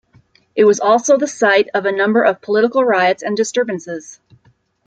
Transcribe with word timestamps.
It 0.55 0.63
was 0.65 0.79
also 0.79 1.15
the 1.15 1.27
site 1.27 1.69
of 1.75 1.85
a 1.85 1.91
number 1.91 2.23
of 2.23 2.41
political 2.41 2.83
riots 2.83 3.21
and 3.21 3.37
disturbances. 3.37 4.19